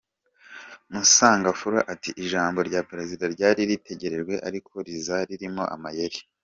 Musangamfura 0.93 1.79
ati 1.93 2.09
“Ijambo 2.23 2.59
rya 2.67 2.81
Perezida 2.89 3.23
ryari 3.33 3.61
ritegerejwe 3.69 4.33
ariko 4.47 4.71
riza 4.85 5.15
ririmo 5.29 5.63
amayeri. 5.77 6.19